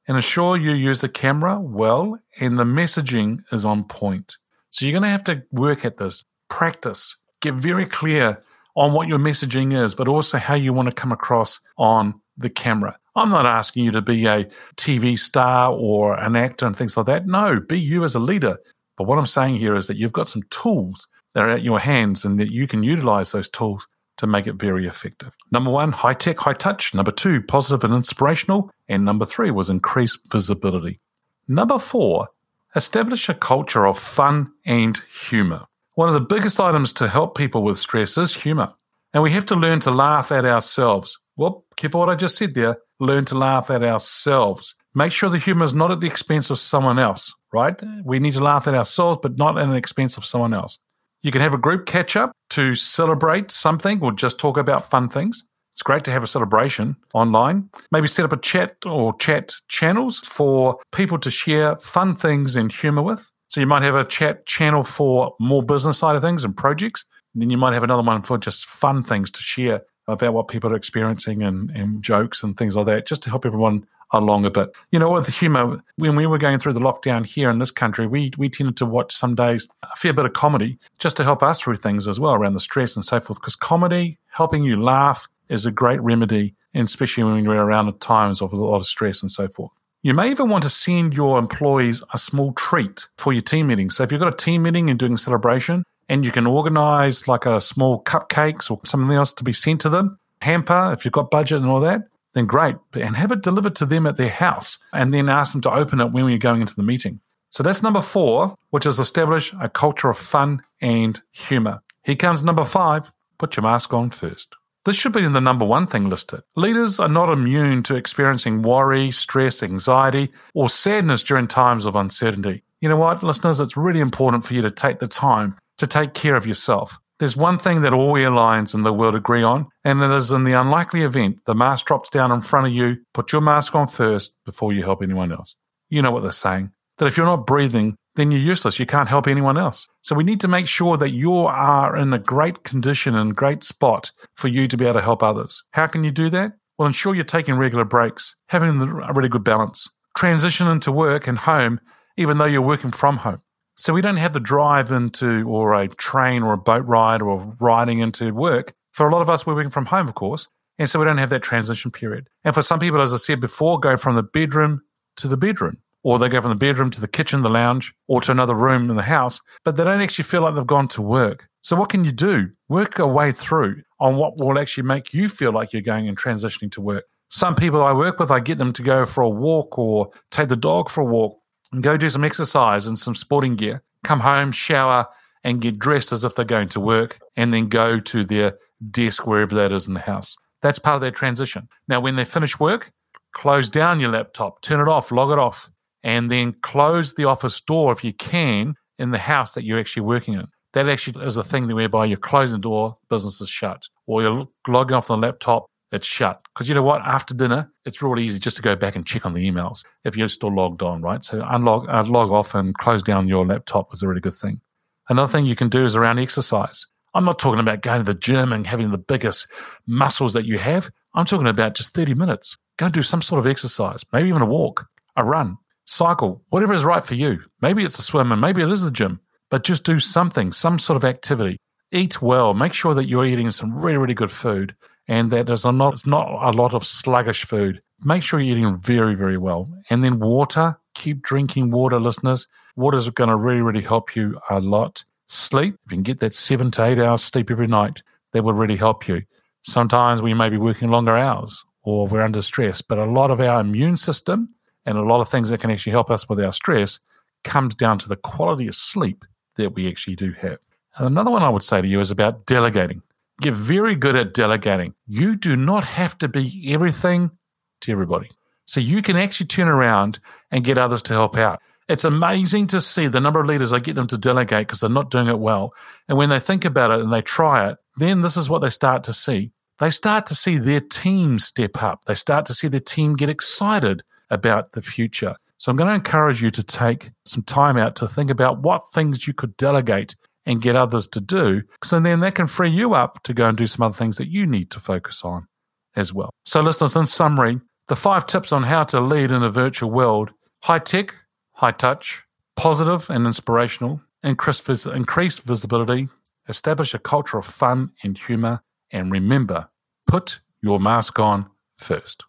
and 0.09 0.17
assure 0.17 0.57
you 0.57 0.73
use 0.73 1.01
the 1.01 1.09
camera 1.09 1.59
well 1.61 2.19
and 2.41 2.59
the 2.59 2.65
messaging 2.65 3.43
is 3.53 3.65
on 3.65 3.85
point. 3.85 4.37
So 4.71 4.85
you're 4.85 4.93
going 4.93 5.03
to 5.03 5.09
have 5.09 5.25
to 5.25 5.45
work 5.53 5.85
at 5.85 5.99
this, 5.99 6.25
practice, 6.49 7.17
get 7.41 7.55
very 7.55 7.87
clear 7.87 8.43
on 8.75 8.93
what 8.93 9.09
your 9.09 9.19
messaging 9.19 9.79
is, 9.79 9.95
but 9.95 10.09
also 10.09 10.39
how 10.39 10.55
you 10.55 10.73
want 10.73 10.89
to 10.89 10.95
come 10.95 11.13
across 11.13 11.61
on 11.77 12.21
the 12.37 12.49
camera. 12.49 12.97
I'm 13.15 13.29
not 13.29 13.45
asking 13.45 13.85
you 13.85 13.91
to 13.93 14.01
be 14.01 14.27
a 14.27 14.47
TV 14.77 15.19
star 15.19 15.73
or 15.73 16.19
an 16.19 16.35
actor 16.35 16.67
and 16.67 16.77
things 16.77 16.97
like 16.97 17.07
that. 17.07 17.27
No, 17.27 17.61
be 17.61 17.79
you 17.79 18.05
as 18.05 18.15
a 18.15 18.19
leader. 18.19 18.59
But 18.97 19.05
what 19.05 19.19
I'm 19.19 19.27
saying 19.27 19.57
here 19.57 19.75
is 19.75 19.87
that 19.87 19.99
you've 19.99 20.13
got 20.13 20.29
some 20.29 20.43
tools 20.51 21.07
that 21.35 21.45
are 21.45 21.51
at 21.51 21.63
your 21.63 21.79
hands 21.79 22.25
and 22.25 22.41
that 22.41 22.51
you 22.51 22.67
can 22.67 22.83
utilize 22.83 23.33
those 23.33 23.49
tools 23.49 23.87
to 24.23 24.27
make 24.29 24.47
it 24.47 24.55
very 24.55 24.87
effective. 24.87 25.37
Number 25.51 25.71
one, 25.71 25.91
high 25.91 26.15
tech, 26.15 26.39
high 26.39 26.53
touch. 26.55 26.95
Number 26.95 27.11
two, 27.11 27.43
positive 27.43 27.83
and 27.83 27.93
inspirational. 27.93 28.71
And 28.89 29.05
number 29.05 29.25
three 29.25 29.51
was 29.51 29.69
increased 29.69 30.31
visibility. 30.31 31.01
Number 31.49 31.81
four, 31.81 32.29
establish 32.77 33.29
a 33.29 33.35
culture 33.35 33.85
of 33.85 33.99
fun 33.99 34.53
and 34.65 34.97
humor. 35.29 35.65
One 35.97 36.07
of 36.07 36.15
the 36.15 36.21
biggest 36.21 36.61
items 36.61 36.93
to 36.95 37.09
help 37.09 37.37
people 37.37 37.65
with 37.65 37.79
stress 37.79 38.17
is 38.17 38.33
humor. 38.35 38.73
And 39.13 39.25
we 39.25 39.33
have 39.33 39.47
to 39.47 39.57
learn 39.57 39.81
to 39.81 39.91
laugh 39.91 40.31
at 40.31 40.45
ourselves. 40.45 41.19
Well, 41.37 41.65
careful 41.77 41.99
what 41.99 42.09
I 42.09 42.15
just 42.15 42.37
said 42.37 42.55
there. 42.55 42.77
Learn 43.01 43.25
to 43.25 43.35
laugh 43.35 43.71
at 43.71 43.83
ourselves. 43.83 44.77
Make 44.95 45.11
sure 45.11 45.31
the 45.31 45.39
humor 45.39 45.65
is 45.65 45.75
not 45.75 45.91
at 45.91 45.99
the 45.99 46.07
expense 46.07 46.49
of 46.49 46.61
someone 46.61 47.01
else, 47.01 47.35
right? 47.53 47.75
We 48.05 48.21
need 48.21 48.35
to 48.35 48.45
laugh 48.45 48.69
at 48.69 48.75
ourselves, 48.75 49.19
but 49.21 49.37
not 49.37 49.59
at 49.59 49.67
the 49.67 49.75
expense 49.75 50.17
of 50.17 50.25
someone 50.25 50.55
else. 50.55 50.79
You 51.23 51.31
can 51.31 51.41
have 51.41 51.55
a 51.55 51.59
group 51.59 51.87
catch 51.87 52.17
up 52.17 52.33
to 52.51 52.75
celebrate 52.75 53.53
something 53.53 54.03
or 54.03 54.11
just 54.11 54.41
talk 54.41 54.57
about 54.57 54.91
fun 54.91 55.09
things. 55.09 55.45
It's 55.73 55.83
great 55.83 56.03
to 56.05 56.11
have 56.11 56.25
a 56.25 56.27
celebration 56.27 56.97
online. 57.15 57.71
Maybe 57.93 58.09
set 58.09 58.25
up 58.25 58.33
a 58.33 58.37
chat 58.37 58.77
or 58.85 59.17
chat 59.19 59.53
channels 59.69 60.19
for 60.19 60.79
people 60.91 61.19
to 61.21 61.31
share 61.31 61.77
fun 61.77 62.17
things 62.17 62.57
and 62.57 62.73
humor 62.73 63.03
with. 63.03 63.31
So 63.49 63.61
you 63.61 63.67
might 63.69 63.85
have 63.85 63.95
a 63.95 64.05
chat 64.05 64.47
channel 64.47 64.83
for 64.83 65.37
more 65.39 65.63
business 65.63 65.99
side 65.99 66.17
of 66.17 66.23
things 66.23 66.45
and 66.45 66.57
projects. 66.57 67.05
And 67.35 67.41
then 67.41 67.51
you 67.51 67.57
might 67.57 67.75
have 67.75 67.85
another 67.85 68.03
one 68.03 68.23
for 68.23 68.37
just 68.37 68.67
fun 68.67 69.05
things 69.05 69.31
to 69.31 69.41
share 69.41 69.83
about 70.09 70.35
what 70.35 70.49
people 70.49 70.73
are 70.73 70.77
experiencing 70.77 71.43
and, 71.43 71.71
and 71.71 72.03
jokes 72.03 72.43
and 72.43 72.57
things 72.57 72.75
like 72.75 72.87
that, 72.87 73.07
just 73.07 73.23
to 73.23 73.31
help 73.31 73.47
everyone 73.47 73.87
along 74.13 74.45
a 74.45 74.51
bit. 74.51 74.75
You 74.91 74.99
know, 74.99 75.13
with 75.13 75.27
the 75.27 75.33
humour, 75.33 75.83
when 75.97 76.17
we 76.17 76.27
were 76.27 76.39
going 76.39 76.59
through 76.59 76.75
the 76.75 76.81
lockdown 76.81 77.25
here 77.27 77.51
in 77.51 77.59
this 77.59 77.71
country, 77.71 78.07
we 78.07 78.33
we 78.39 78.49
tended 78.49 78.77
to 78.79 78.87
watch 78.87 79.15
some 79.15 79.35
days 79.35 79.69
a 79.83 79.97
fair 79.97 80.13
bit 80.13 80.27
of 80.27 80.33
comedy 80.33 80.79
just 80.99 81.17
to 81.17 81.25
help 81.25 81.43
us 81.43 81.61
through 81.61 81.77
things 81.77 82.07
as 82.07 82.21
well 82.21 82.35
around 82.35 82.55
the 82.55 82.61
stress 82.61 82.97
and 82.97 83.05
so 83.05 83.21
forth. 83.21 83.41
Because 83.41 83.57
comedy, 83.57 84.19
helping 84.29 84.65
you 84.65 84.83
laugh, 84.83 85.29
is 85.49 85.67
a 85.67 85.73
great 85.73 86.01
remedy, 86.01 86.55
and 86.75 86.89
especially 86.89 87.25
when 87.25 87.45
you're 87.45 87.57
around 87.57 87.89
at 87.89 88.01
times 88.01 88.41
of 88.41 88.53
a 88.53 88.57
lot 88.57 88.77
of 88.77 88.87
stress 88.87 89.23
and 89.23 89.31
so 89.31 89.49
forth. 89.49 89.73
You 90.05 90.15
may 90.15 90.31
even 90.31 90.49
want 90.49 90.65
to 90.65 90.71
send 90.71 91.15
your 91.15 91.39
employees 91.39 92.03
a 92.13 92.19
small 92.19 92.53
treat 92.55 93.09
for 93.19 93.33
your 93.33 93.43
team 93.43 93.69
meeting. 93.69 93.89
So 93.89 94.03
if 94.03 94.11
you've 94.11 94.21
got 94.21 94.35
a 94.35 94.37
team 94.37 94.63
meeting 94.63 94.91
and 94.91 94.99
doing 94.99 95.15
a 95.15 95.19
celebration, 95.19 95.85
and 96.09 96.25
you 96.25 96.33
can 96.33 96.47
organize 96.47 97.29
like 97.29 97.47
a 97.47 97.61
small 97.61 98.03
cupcakes 98.03 98.71
or 98.71 98.81
something 98.85 99.15
else 99.17 99.33
to 99.35 99.45
be 99.45 99.53
sent 99.53 99.81
to 99.83 99.89
them, 99.89 100.19
hamper 100.41 100.93
if 100.93 101.05
you've 101.05 101.13
got 101.13 101.31
budget 101.31 101.59
and 101.59 101.67
all 101.67 101.81
that, 101.81 102.03
then 102.35 102.47
great. 102.47 102.77
And 102.95 103.17
have 103.17 103.33
it 103.33 103.43
delivered 103.43 103.77
to 103.77 103.87
them 103.87 104.07
at 104.07 104.17
their 104.17 104.31
house 104.31 104.79
and 104.93 105.13
then 105.13 105.29
ask 105.29 105.53
them 105.53 105.61
to 105.63 105.73
open 105.73 106.01
it 106.01 106.13
when 106.13 106.25
we're 106.25 106.39
going 106.39 106.61
into 106.61 106.75
the 106.75 106.83
meeting. 106.83 107.21
So 107.51 107.63
that's 107.63 107.83
number 107.83 108.03
four, 108.03 108.57
which 108.71 108.87
is 108.87 108.99
establish 108.99 109.53
a 109.61 109.69
culture 109.69 110.09
of 110.09 110.19
fun 110.19 110.63
and 110.81 111.21
humor. 111.33 111.83
Here 112.03 112.17
comes 112.17 112.43
number 112.43 112.65
five 112.65 113.13
put 113.39 113.57
your 113.57 113.63
mask 113.63 113.93
on 113.93 114.11
first. 114.11 114.55
This 114.85 114.97
should 114.97 115.13
be 115.13 115.25
in 115.25 115.33
the 115.33 115.41
number 115.41 115.65
one 115.65 115.87
thing 115.87 116.09
listed. 116.09 116.43
Leaders 116.57 116.99
are 116.99 117.09
not 117.09 117.33
immune 117.33 117.83
to 117.85 117.97
experiencing 117.97 118.63
worry, 118.63 119.11
stress, 119.11 119.63
anxiety, 119.63 120.33
or 120.55 120.71
sadness 120.71 121.23
during 121.23 121.47
times 121.47 121.85
of 121.85 121.95
uncertainty. 121.95 122.63
You 122.81 122.89
know 122.89 122.97
what, 122.97 123.23
listeners? 123.23 123.61
It's 123.61 123.77
really 123.77 124.01
important 124.01 124.45
for 124.45 124.55
you 124.55 124.63
to 124.63 124.71
take 124.71 124.99
the 124.99 125.09
time 125.09 125.57
to 125.79 125.87
take 125.87 126.15
care 126.15 126.37
of 126.37 126.47
yourself. 126.47 126.99
There's 127.23 127.37
one 127.37 127.57
thing 127.57 127.83
that 127.83 127.93
all 127.93 128.17
airlines 128.17 128.75
in 128.75 128.83
the 128.83 128.93
world 128.93 129.15
agree 129.15 129.45
on, 129.45 129.69
and 129.85 130.03
it 130.03 130.11
is 130.11 130.33
in 130.33 130.43
the 130.43 130.61
unlikely 130.61 131.03
event 131.03 131.39
the 131.45 131.55
mask 131.55 131.87
drops 131.87 132.11
down 132.11 132.33
in 132.33 132.41
front 132.41 132.67
of 132.67 132.73
you, 132.73 132.97
put 133.15 133.31
your 133.31 133.41
mask 133.41 133.77
on 133.77 133.87
first 133.87 134.35
before 134.45 134.73
you 134.73 134.83
help 134.83 135.05
anyone 135.05 135.31
else. 135.31 135.55
You 135.89 136.03
know 136.03 136.11
what 136.11 136.25
they're 136.25 136.33
saying. 136.33 136.73
That 136.99 137.07
if 137.07 137.17
you're 137.17 137.25
not 137.25 137.47
breathing, 137.47 137.95
then 138.17 138.33
you're 138.33 138.41
useless. 138.41 138.81
You 138.81 138.87
can't 138.87 139.09
help 139.09 139.29
anyone 139.29 139.57
else. 139.57 139.87
So 140.01 140.17
we 140.17 140.25
need 140.25 140.41
to 140.41 140.49
make 140.49 140.67
sure 140.67 140.97
that 140.97 141.13
you 141.13 141.33
are 141.33 141.97
in 141.97 142.13
a 142.13 142.19
great 142.19 142.65
condition 142.65 143.15
and 143.15 143.37
great 143.37 143.63
spot 143.63 144.11
for 144.35 144.49
you 144.49 144.67
to 144.67 144.77
be 144.77 144.87
able 144.87 144.95
to 144.95 145.03
help 145.03 145.23
others. 145.23 145.63
How 145.75 145.87
can 145.87 146.03
you 146.03 146.11
do 146.11 146.29
that? 146.31 146.55
Well, 146.77 146.89
ensure 146.89 147.15
you're 147.15 147.23
taking 147.23 147.55
regular 147.55 147.85
breaks, 147.85 148.35
having 148.49 148.81
a 148.81 149.13
really 149.13 149.29
good 149.29 149.45
balance, 149.45 149.89
transition 150.17 150.67
into 150.67 150.91
work 150.91 151.29
and 151.29 151.39
home, 151.39 151.79
even 152.17 152.39
though 152.39 152.47
you're 152.47 152.63
working 152.63 152.91
from 152.91 153.19
home. 153.19 153.43
So 153.77 153.93
we 153.93 154.03
don't 154.03 154.17
have 154.17 154.33
the 154.33 154.41
drive 154.41 154.93
into 154.93 155.49
or 155.49 155.75
a 155.75 155.89
train 155.89 156.43
or 156.43 156.53
a 156.53 156.59
boat 156.59 156.87
ride 156.87 157.23
or 157.23 157.55
riding 157.61 158.01
into 158.01 158.33
work. 158.33 158.75
For 158.93 159.07
a 159.09 159.13
lot 159.13 159.23
of 159.23 159.31
us, 159.31 159.47
we're 159.47 159.55
working 159.55 159.71
from 159.71 159.87
home, 159.87 160.09
of 160.09 160.15
course. 160.15 160.49
And 160.79 160.89
so 160.89 160.99
we 160.99 161.05
don't 161.05 161.19
have 161.19 161.31
that 161.31 161.43
transition 161.43 161.91
period. 161.91 162.29
And 162.45 162.55
for 162.55 162.63
some 162.63 162.81
people, 162.81 163.01
as 163.01 163.13
I 163.13 163.17
said 163.17 163.41
before, 163.41 163.79
go 163.79 163.97
from 163.97 164.15
the 164.15 164.23
bedroom 164.23 164.83
to 165.17 165.29
the 165.29 165.37
bedroom, 165.37 165.79
or 166.03 166.19
they 166.19 166.29
go 166.29 166.41
from 166.41 166.51
the 166.51 166.57
bedroom 166.57 166.91
to 166.91 167.01
the 167.01 167.09
kitchen, 167.09 167.43
the 167.43 167.51
lounge, 167.51 167.95
or 168.09 168.21
to 168.23 168.33
another 168.33 168.55
room 168.55 168.91
in 168.91 168.97
the 168.97 169.03
house, 169.03 169.41
but 169.65 169.77
they 169.77 169.85
don't 169.85 170.01
actually 170.01 170.25
feel 170.25 170.43
like 170.43 170.55
they've 170.55 170.67
gone 170.67 170.89
to 170.89 171.03
work. 171.03 171.49
So 171.61 171.77
what 171.77 171.91
can 171.91 172.05
you 172.05 172.13
do? 172.13 172.51
Work 172.69 172.99
a 172.99 173.07
way 173.07 173.33
through 173.33 173.83
on 174.01 174.17
what 174.17 174.39
will 174.39 174.59
actually 174.59 174.85
make 174.85 175.15
you 175.15 175.29
feel 175.29 175.53
like 175.53 175.73
you're 175.73 175.83
going 175.83 176.09
and 176.09 176.19
transitioning 176.19 176.73
to 176.73 176.81
work. 176.81 177.05
Some 177.29 177.55
people 177.55 177.83
I 177.83 177.93
work 177.93 178.19
with, 178.19 178.31
I 178.31 178.41
get 178.41 178.59
them 178.59 178.73
to 178.75 178.83
go 178.83 179.07
for 179.07 179.23
a 179.23 179.29
walk 179.29 179.79
or 179.79 180.11
take 180.31 180.49
the 180.49 180.57
dog 180.57 180.91
for 180.91 181.01
a 181.01 181.07
walk 181.07 181.39
and 181.73 181.83
go 181.83 181.97
do 181.97 182.11
some 182.11 182.25
exercise 182.25 182.87
and 182.87 182.99
some 182.99 183.15
sporting 183.15 183.57
gear, 183.57 183.83
come 184.05 184.21
home, 184.21 184.53
shower, 184.53 185.07
and 185.45 185.61
get 185.61 185.79
dressed 185.79 186.13
as 186.13 186.25
if 186.25 186.35
they're 186.35 186.45
going 186.45 186.69
to 186.69 186.81
work, 186.81 187.19
and 187.37 187.53
then 187.53 187.69
go 187.69 187.99
to 187.99 188.25
their 188.25 188.59
desk 188.91 189.27
wherever 189.27 189.55
that 189.55 189.73
is 189.73 189.87
in 189.87 189.95
the 189.95 190.01
house. 190.01 190.37
That's 190.61 190.79
part 190.79 190.97
of 190.97 191.01
their 191.01 191.11
transition. 191.11 191.69
Now, 191.89 192.01
when 192.01 192.17
they 192.17 192.25
finish 192.25 192.61
work, 192.61 192.91
close 193.33 193.69
down 193.69 194.01
your 194.01 194.13
laptop, 194.13 194.63
turn 194.63 194.81
it 194.81 194.89
off, 194.89 195.11
log 195.11 195.33
it 195.33 195.39
off, 195.39 195.69
and 196.05 196.31
then 196.31 196.55
close 196.63 197.15
the 197.15 197.25
office 197.25 197.61
door 197.61 197.93
if 197.93 198.05
you 198.05 198.13
can 198.13 198.75
in 198.99 199.11
the 199.11 199.19
house 199.19 199.53
that 199.53 199.65
you're 199.65 199.81
actually 199.81 200.03
working 200.03 200.35
in. 200.35 200.47
That 200.75 200.89
actually 200.89 201.25
is 201.25 201.37
a 201.37 201.45
thing 201.45 201.67
whereby 201.67 202.07
you're 202.07 202.17
closing 202.17 202.57
the 202.57 202.63
door, 202.63 202.97
business 203.11 203.41
is 203.41 203.51
shut, 203.51 203.83
or 204.07 204.23
you're 204.23 204.47
logging 204.69 204.97
off 204.97 205.09
the 205.09 205.17
laptop, 205.17 205.67
it's 205.93 206.07
shut. 206.07 206.43
Because 206.53 206.69
you 206.69 206.75
know 206.75 206.83
what? 206.83 207.03
After 207.03 207.35
dinner, 207.35 207.71
it's 207.85 208.03
really 208.03 208.25
easy 208.25 208.39
just 208.39 208.57
to 208.57 208.63
go 208.63 208.75
back 208.75 208.97
and 208.97 209.07
check 209.07 209.27
on 209.27 209.35
the 209.35 209.49
emails 209.49 209.85
if 210.05 210.17
you're 210.17 210.29
still 210.29 210.53
logged 210.53 210.83
on, 210.83 211.03
right? 211.03 211.23
So 211.23 211.41
unlog, 211.43 211.87
uh, 211.89 212.03
log 212.11 212.31
off 212.31 212.55
and 212.55 212.77
close 212.79 213.03
down 213.03 213.29
your 213.29 213.47
laptop 213.47 213.93
is 213.93 214.03
a 214.03 214.09
really 214.09 214.21
good 214.21 214.35
thing. 214.35 214.61
Another 215.09 215.31
thing 215.31 215.45
you 215.45 215.55
can 215.57 215.69
do 215.69 215.85
is 215.85 215.95
around 215.95 216.19
exercise. 216.19 216.87
I'm 217.15 217.27
not 217.27 217.39
talking 217.39 217.61
about 217.61 217.83
going 217.83 218.05
to 218.05 218.13
the 218.13 218.19
gym 218.19 218.53
and 218.53 218.67
having 218.67 218.91
the 218.91 218.99
biggest 218.99 219.47
muscles 219.87 220.33
that 220.33 220.47
you 220.47 220.59
have. 220.59 220.91
I'm 221.15 221.27
talking 221.27 221.47
about 221.47 221.75
just 221.75 221.93
30 221.95 222.15
minutes. 222.15 222.57
Go 222.79 222.87
and 222.87 222.95
do 222.95 223.03
some 223.03 223.21
sort 223.21 223.39
of 223.39 223.47
exercise, 223.47 224.03
maybe 224.13 224.31
even 224.31 224.41
a 224.41 224.47
walk, 224.47 224.87
a 225.17 225.25
run, 225.25 225.59
cycle, 225.85 226.43
whatever 226.49 226.73
is 226.73 226.85
right 226.85 227.05
for 227.05 227.15
you. 227.15 227.41
Maybe 227.61 227.85
it's 227.85 227.99
a 227.99 228.03
swim 228.03 228.33
and 228.33 228.41
maybe 228.41 228.63
it 228.63 228.71
is 228.71 228.83
the 228.83 228.91
gym, 228.91 229.21
but 229.51 229.65
just 229.65 229.85
do 229.85 230.01
something, 230.01 230.53
some 230.53 230.79
sort 230.79 230.97
of 230.97 231.05
activity. 231.05 231.59
Eat 231.91 232.23
well. 232.23 232.55
Make 232.55 232.73
sure 232.73 232.95
that 232.95 233.09
you're 233.09 233.27
eating 233.27 233.53
some 233.53 233.77
really, 233.77 233.99
really 233.99 234.15
good 234.15 234.31
food 234.31 234.75
and 235.09 235.31
that 235.31 235.47
there's 235.47 235.65
a 235.65 235.73
not, 235.73 235.95
it's 235.95 236.07
not 236.07 236.29
a 236.29 236.57
lot 236.57 236.75
of 236.75 236.87
sluggish 236.87 237.45
food. 237.45 237.83
Make 238.05 238.23
sure 238.23 238.41
you're 238.41 238.57
eating 238.57 238.77
very, 238.79 239.15
very 239.15 239.39
well. 239.39 239.69
And 239.91 240.03
then 240.03 240.19
water, 240.19 240.79
keep 240.95 241.23
drinking 241.23 241.71
water, 241.71 242.01
listeners. 242.01 242.47
Water 242.77 242.99
is 242.99 243.09
going 243.11 243.31
to 243.31 243.37
really, 243.37 243.61
really 243.61 243.83
help 243.83 244.17
you 244.17 244.41
a 244.51 244.61
lot. 244.61 245.05
Sleep, 245.27 245.75
if 245.87 245.93
you 245.93 245.97
can 245.97 246.03
get 246.03 246.21
that 246.21 246.35
seven 246.35 246.71
to 246.73 246.85
eight 246.85 246.99
hours 246.99 247.23
sleep 247.23 247.51
every 247.51 247.67
night, 247.67 248.03
that 248.33 248.43
will 248.43 248.53
really 248.53 248.77
help 248.77 249.09
you. 249.09 249.23
Sometimes 249.63 250.21
we 250.21 250.35
may 250.35 250.49
be 250.49 250.57
working 250.57 250.91
longer 250.91 251.17
hours 251.17 251.65
or 251.85 252.07
we're 252.07 252.23
under 252.23 252.43
stress, 252.43 252.83
but 252.83 252.99
a 252.99 253.05
lot 253.05 253.31
of 253.31 253.41
our 253.41 253.61
immune 253.61 253.97
system 253.97 254.49
and 254.85 254.99
a 254.99 255.03
lot 255.03 255.21
of 255.21 255.29
things 255.29 255.51
that 255.51 255.61
can 255.61 255.71
actually 255.71 255.93
help 255.93 256.11
us 256.11 256.29
with 256.29 256.41
our 256.41 256.53
stress 256.53 256.99
comes 257.45 257.75
down 257.75 257.99
to 257.99 258.09
the 258.09 258.17
quality 258.17 258.67
of 258.67 258.75
sleep 258.75 259.25
that 259.57 259.75
we 259.75 259.89
actually 259.89 260.17
do 260.17 260.33
have. 260.33 260.59
And 260.97 261.07
another 261.07 261.31
one 261.31 261.43
I 261.43 261.49
would 261.49 261.65
say 261.65 261.81
to 261.81 261.89
you 261.89 262.01
is 262.01 262.11
about 262.11 262.47
delegating. 262.47 263.03
Get 263.43 263.55
very 263.55 263.97
good 263.97 264.15
at 264.15 264.35
delegating. 264.35 264.95
You 265.09 265.35
do 265.35 265.57
not 265.57 265.83
have 265.83 266.17
to 266.19 266.29
be 266.29 266.73
everything 266.73 267.33
to 267.81 267.91
everybody. 267.91 268.31
So 268.67 268.79
you 268.79 269.03
can 269.03 269.17
actually 269.17 269.47
turn 269.47 269.67
around 269.67 270.21
and 270.53 270.65
get 270.65 270.79
others 270.79 271.03
to 271.03 271.15
help 271.15 271.37
out. 271.37 271.61
It's 271.89 272.05
amazing 272.05 272.69
to 272.69 272.81
see 272.81 273.09
the 273.09 273.21
number 273.21 273.41
of 273.41 273.47
leaders 273.47 273.73
I 273.73 273.81
get 273.81 273.97
them 273.97 274.07
to 274.07 274.17
delegate 274.17 274.69
because 274.69 274.79
they're 274.79 274.91
not 274.91 275.11
doing 275.11 275.27
it 275.27 275.41
well. 275.41 275.75
And 276.09 276.17
when 276.17 276.29
they 276.29 276.39
think 276.39 276.65
about 276.65 276.93
it 276.93 277.01
and 277.01 277.13
they 277.13 277.21
try 277.21 277.69
it, 277.69 277.79
then 277.97 278.21
this 278.21 278.37
is 278.37 278.49
what 278.49 278.61
they 278.61 278.71
start 278.71 279.03
to 279.05 279.13
see. 279.13 279.51
They 279.81 279.91
start 279.91 280.27
to 280.27 280.37
see 280.37 280.59
their 280.59 280.81
team 280.81 281.41
step 281.41 281.83
up. 281.83 282.05
They 282.07 282.15
start 282.15 282.47
to 282.47 282.55
see 282.55 282.69
their 282.69 282.79
team 282.79 283.15
get 283.15 283.29
excited 283.29 284.05
about 284.31 284.71
the 284.73 284.83
future. 284.83 285.35
So 285.59 285.71
I'm 285.71 285.77
going 285.77 285.89
to 285.89 285.95
encourage 285.95 286.41
you 286.41 286.53
to 286.53 286.63
take 286.63 287.11
some 287.25 287.43
time 287.43 287.77
out 287.77 287.97
to 287.97 288.07
think 288.07 288.31
about 288.31 288.63
what 288.63 288.83
things 288.95 289.27
you 289.27 289.35
could 289.35 289.57
delegate 289.57 290.15
and 290.47 290.63
get 290.63 290.77
others 290.77 291.07
to 291.09 291.21
do. 291.21 291.63
So 291.85 292.01
then 292.01 292.21
that 292.21 292.35
can 292.35 292.47
free 292.47 292.71
you 292.71 292.95
up 292.95 293.23
to 293.25 293.35
go 293.35 293.49
and 293.49 293.57
do 293.57 293.67
some 293.67 293.85
other 293.85 293.97
things 293.97 294.17
that 294.17 294.29
you 294.29 294.47
need 294.47 294.71
to 294.71 294.81
focus 294.81 295.23
on 295.25 295.47
as 295.95 296.13
well. 296.13 296.31
So, 296.45 296.61
listeners, 296.61 296.97
in 296.97 297.07
summary, 297.07 297.61
the 297.89 297.97
five 297.97 298.27
tips 298.27 298.53
on 298.53 298.63
how 298.65 298.85
to 298.85 299.01
lead 299.01 299.31
in 299.31 299.43
a 299.43 299.51
virtual 299.51 299.91
world 299.91 300.31
high 300.63 300.79
tech, 300.79 301.15
high 301.53 301.73
touch, 301.73 302.23
positive 302.57 303.11
and 303.11 303.27
inspirational, 303.27 304.01
increased 304.23 305.43
visibility, 305.43 306.09
establish 306.49 306.95
a 306.95 306.99
culture 306.99 307.39
of 307.39 307.47
fun 307.47 307.91
and 308.03 308.17
humor, 308.17 308.63
and 308.91 309.11
remember, 309.11 309.69
put 310.07 310.41
your 310.63 310.79
mask 310.79 311.19
on 311.19 311.49
first. 311.75 312.25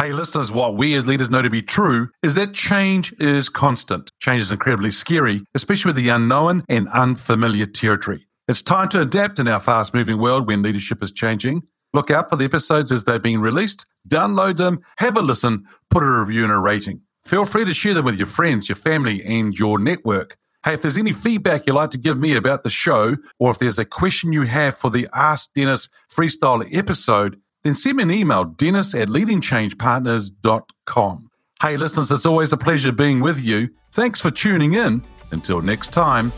Hey, 0.00 0.12
listeners, 0.12 0.52
what 0.52 0.76
we 0.76 0.94
as 0.94 1.08
leaders 1.08 1.28
know 1.28 1.42
to 1.42 1.50
be 1.50 1.60
true 1.60 2.10
is 2.22 2.36
that 2.36 2.54
change 2.54 3.12
is 3.18 3.48
constant. 3.48 4.12
Change 4.20 4.42
is 4.42 4.52
incredibly 4.52 4.92
scary, 4.92 5.42
especially 5.56 5.88
with 5.88 5.96
the 5.96 6.08
unknown 6.08 6.62
and 6.68 6.88
unfamiliar 6.90 7.66
territory. 7.66 8.28
It's 8.46 8.62
time 8.62 8.88
to 8.90 9.00
adapt 9.00 9.40
in 9.40 9.48
our 9.48 9.58
fast 9.58 9.92
moving 9.92 10.20
world 10.20 10.46
when 10.46 10.62
leadership 10.62 11.02
is 11.02 11.10
changing. 11.10 11.62
Look 11.92 12.12
out 12.12 12.30
for 12.30 12.36
the 12.36 12.44
episodes 12.44 12.92
as 12.92 13.02
they're 13.02 13.18
being 13.18 13.40
released, 13.40 13.86
download 14.08 14.56
them, 14.56 14.78
have 14.98 15.16
a 15.16 15.20
listen, 15.20 15.64
put 15.90 16.04
a 16.04 16.06
review 16.06 16.44
and 16.44 16.52
a 16.52 16.58
rating. 16.58 17.00
Feel 17.24 17.44
free 17.44 17.64
to 17.64 17.74
share 17.74 17.94
them 17.94 18.04
with 18.04 18.18
your 18.18 18.28
friends, 18.28 18.68
your 18.68 18.76
family, 18.76 19.24
and 19.24 19.58
your 19.58 19.80
network. 19.80 20.36
Hey, 20.64 20.74
if 20.74 20.82
there's 20.82 20.96
any 20.96 21.12
feedback 21.12 21.66
you'd 21.66 21.74
like 21.74 21.90
to 21.90 21.98
give 21.98 22.18
me 22.18 22.36
about 22.36 22.62
the 22.62 22.70
show, 22.70 23.16
or 23.40 23.50
if 23.50 23.58
there's 23.58 23.80
a 23.80 23.84
question 23.84 24.32
you 24.32 24.42
have 24.42 24.76
for 24.76 24.90
the 24.90 25.08
Ask 25.12 25.52
Dennis 25.54 25.88
freestyle 26.08 26.64
episode, 26.72 27.40
then 27.62 27.74
send 27.74 27.96
me 27.96 28.04
an 28.04 28.10
email, 28.10 28.44
dennis 28.44 28.94
at 28.94 29.08
leadingchangepartners.com. 29.08 31.30
Hey, 31.60 31.76
listeners, 31.76 32.12
it's 32.12 32.26
always 32.26 32.52
a 32.52 32.56
pleasure 32.56 32.92
being 32.92 33.20
with 33.20 33.40
you. 33.40 33.70
Thanks 33.92 34.20
for 34.20 34.30
tuning 34.30 34.74
in. 34.74 35.02
Until 35.32 35.60
next 35.60 35.92
time, 35.92 36.32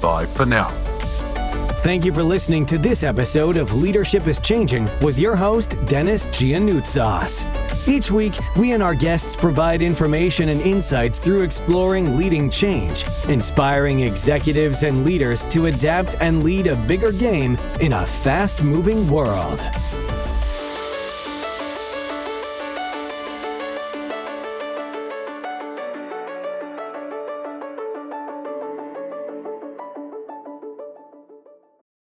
bye 0.00 0.24
for 0.26 0.46
now. 0.46 0.70
Thank 1.82 2.04
you 2.04 2.14
for 2.14 2.22
listening 2.22 2.64
to 2.66 2.78
this 2.78 3.02
episode 3.02 3.56
of 3.56 3.74
Leadership 3.74 4.28
is 4.28 4.38
Changing 4.38 4.88
with 5.00 5.18
your 5.18 5.34
host, 5.34 5.74
Dennis 5.86 6.28
Giannoutsas. 6.28 7.44
Each 7.88 8.08
week, 8.08 8.38
we 8.56 8.70
and 8.70 8.84
our 8.84 8.94
guests 8.94 9.34
provide 9.34 9.82
information 9.82 10.50
and 10.50 10.60
insights 10.60 11.18
through 11.18 11.42
exploring 11.42 12.16
leading 12.16 12.48
change, 12.48 13.04
inspiring 13.28 14.00
executives 14.00 14.84
and 14.84 15.04
leaders 15.04 15.44
to 15.46 15.66
adapt 15.66 16.14
and 16.20 16.44
lead 16.44 16.68
a 16.68 16.76
bigger 16.86 17.10
game 17.10 17.58
in 17.80 17.94
a 17.94 18.06
fast 18.06 18.62
moving 18.62 19.10
world. 19.10 19.66